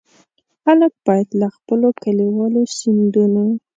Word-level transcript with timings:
خلک 0.63 0.93
باید 1.05 1.29
له 1.39 1.47
خپلو 1.57 1.87
کلیوالو 2.03 2.61
سیندونو. 2.77 3.45